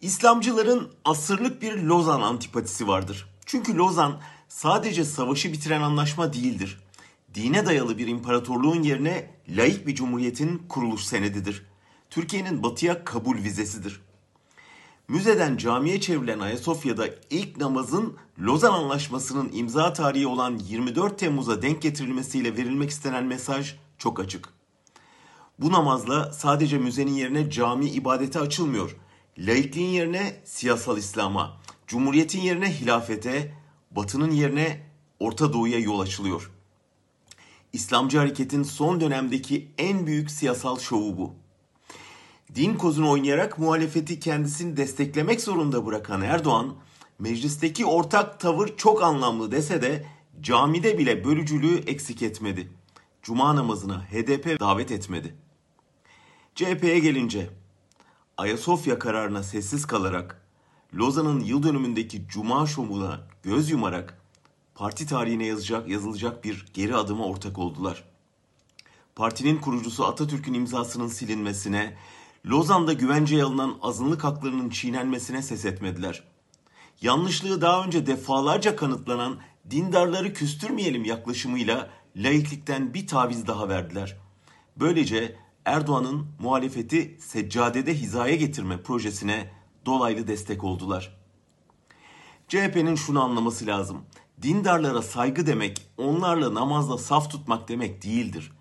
İslamcıların 0.00 0.88
asırlık 1.04 1.62
bir 1.62 1.76
Lozan 1.76 2.20
antipatisi 2.20 2.88
vardır. 2.88 3.28
Çünkü 3.46 3.76
Lozan 3.76 4.20
sadece 4.48 5.04
savaşı 5.04 5.52
bitiren 5.52 5.80
anlaşma 5.80 6.32
değildir. 6.32 6.80
Dine 7.34 7.66
dayalı 7.66 7.98
bir 7.98 8.06
imparatorluğun 8.06 8.82
yerine 8.82 9.30
laik 9.48 9.86
bir 9.86 9.94
cumhuriyetin 9.94 10.62
kuruluş 10.68 11.04
senedidir. 11.04 11.66
Türkiye'nin 12.10 12.62
batıya 12.62 13.04
kabul 13.04 13.36
vizesidir. 13.36 14.00
Müzeden 15.08 15.56
camiye 15.56 16.00
çevrilen 16.00 16.38
Ayasofya'da 16.38 17.06
ilk 17.30 17.56
namazın 17.56 18.16
Lozan 18.38 18.72
Anlaşması'nın 18.72 19.50
imza 19.52 19.92
tarihi 19.92 20.26
olan 20.26 20.58
24 20.58 21.18
Temmuz'a 21.18 21.62
denk 21.62 21.82
getirilmesiyle 21.82 22.56
verilmek 22.56 22.90
istenen 22.90 23.24
mesaj 23.24 23.74
çok 23.98 24.20
açık. 24.20 24.48
Bu 25.58 25.72
namazla 25.72 26.32
sadece 26.32 26.78
müzenin 26.78 27.12
yerine 27.12 27.50
cami 27.50 27.86
ibadete 27.86 28.40
açılmıyor. 28.40 28.96
Laikliğin 29.46 29.88
yerine 29.88 30.40
siyasal 30.44 30.98
İslam'a, 30.98 31.60
cumhuriyetin 31.86 32.40
yerine 32.40 32.80
hilafete, 32.80 33.54
batının 33.90 34.30
yerine 34.30 34.80
Orta 35.20 35.52
Doğu'ya 35.52 35.78
yol 35.78 36.00
açılıyor. 36.00 36.50
İslamcı 37.72 38.18
hareketin 38.18 38.62
son 38.62 39.00
dönemdeki 39.00 39.68
en 39.78 40.06
büyük 40.06 40.30
siyasal 40.30 40.78
şovu 40.78 41.16
bu. 41.16 41.34
Din 42.54 42.74
kozunu 42.74 43.10
oynayarak 43.10 43.58
muhalefeti 43.58 44.20
kendisini 44.20 44.76
desteklemek 44.76 45.40
zorunda 45.40 45.86
bırakan 45.86 46.22
Erdoğan, 46.22 46.74
meclisteki 47.18 47.86
ortak 47.86 48.40
tavır 48.40 48.76
çok 48.76 49.02
anlamlı 49.02 49.52
dese 49.52 49.82
de 49.82 50.06
camide 50.40 50.98
bile 50.98 51.24
bölücülüğü 51.24 51.78
eksik 51.86 52.22
etmedi. 52.22 52.68
Cuma 53.22 53.56
namazına 53.56 54.04
HDP 54.04 54.60
davet 54.60 54.92
etmedi. 54.92 55.34
CHP'ye 56.54 56.98
gelince 56.98 57.59
Ayasofya 58.40 58.98
kararına 58.98 59.42
sessiz 59.42 59.86
kalarak 59.86 60.42
Lozan'ın 60.94 61.40
yıl 61.40 61.62
dönümündeki 61.62 62.28
Cuma 62.28 62.66
şovuna 62.66 63.20
göz 63.42 63.70
yumarak 63.70 64.20
parti 64.74 65.06
tarihine 65.06 65.46
yazacak, 65.46 65.88
yazılacak 65.88 66.44
bir 66.44 66.66
geri 66.74 66.96
adıma 66.96 67.24
ortak 67.24 67.58
oldular. 67.58 68.04
Partinin 69.16 69.58
kurucusu 69.58 70.06
Atatürk'ün 70.06 70.54
imzasının 70.54 71.08
silinmesine, 71.08 71.96
Lozan'da 72.46 72.92
güvenceye 72.92 73.44
alınan 73.44 73.78
azınlık 73.82 74.24
haklarının 74.24 74.70
çiğnenmesine 74.70 75.42
ses 75.42 75.64
etmediler. 75.64 76.22
Yanlışlığı 77.02 77.60
daha 77.60 77.84
önce 77.84 78.06
defalarca 78.06 78.76
kanıtlanan 78.76 79.38
dindarları 79.70 80.32
küstürmeyelim 80.32 81.04
yaklaşımıyla 81.04 81.90
laiklikten 82.16 82.94
bir 82.94 83.06
taviz 83.06 83.46
daha 83.46 83.68
verdiler. 83.68 84.16
Böylece 84.76 85.36
Erdoğan'ın 85.64 86.26
muhalefeti 86.38 87.16
seccadede 87.20 87.94
hizaya 87.94 88.36
getirme 88.36 88.82
projesine 88.82 89.50
dolaylı 89.86 90.26
destek 90.26 90.64
oldular. 90.64 91.16
CHP'nin 92.48 92.94
şunu 92.94 93.22
anlaması 93.22 93.66
lazım. 93.66 94.02
Dindarlara 94.42 95.02
saygı 95.02 95.46
demek 95.46 95.86
onlarla 95.96 96.54
namazla 96.54 96.98
saf 96.98 97.30
tutmak 97.30 97.68
demek 97.68 98.04
değildir. 98.04 98.52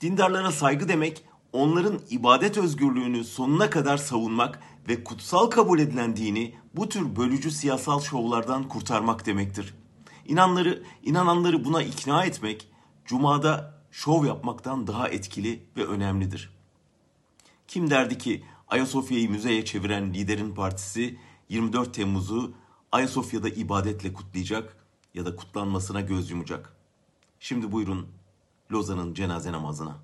Dindarlara 0.00 0.52
saygı 0.52 0.88
demek 0.88 1.24
onların 1.52 2.00
ibadet 2.10 2.58
özgürlüğünü 2.58 3.24
sonuna 3.24 3.70
kadar 3.70 3.96
savunmak 3.96 4.60
ve 4.88 5.04
kutsal 5.04 5.46
kabul 5.46 5.78
edilen 5.78 6.16
dini 6.16 6.54
bu 6.74 6.88
tür 6.88 7.16
bölücü 7.16 7.50
siyasal 7.50 8.00
şovlardan 8.00 8.68
kurtarmak 8.68 9.26
demektir. 9.26 9.74
İnanları, 10.26 10.82
inananları 11.02 11.64
buna 11.64 11.82
ikna 11.82 12.24
etmek 12.24 12.68
cumada 13.04 13.74
şov 13.94 14.24
yapmaktan 14.24 14.86
daha 14.86 15.08
etkili 15.08 15.66
ve 15.76 15.86
önemlidir. 15.86 16.50
Kim 17.68 17.90
derdi 17.90 18.18
ki 18.18 18.44
Ayasofya'yı 18.68 19.30
müzeye 19.30 19.64
çeviren 19.64 20.14
liderin 20.14 20.54
partisi 20.54 21.18
24 21.48 21.94
Temmuz'u 21.94 22.54
Ayasofya'da 22.92 23.48
ibadetle 23.48 24.12
kutlayacak 24.12 24.76
ya 25.14 25.26
da 25.26 25.36
kutlanmasına 25.36 26.00
göz 26.00 26.30
yumacak. 26.30 26.76
Şimdi 27.40 27.72
buyurun 27.72 28.08
Lozan'ın 28.72 29.14
cenaze 29.14 29.52
namazına. 29.52 29.96